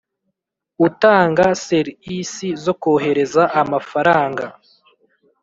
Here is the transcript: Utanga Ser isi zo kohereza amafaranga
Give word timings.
Utanga 0.87 1.45
Ser 1.63 1.85
isi 2.17 2.49
zo 2.63 2.73
kohereza 2.81 3.43
amafaranga 3.61 4.45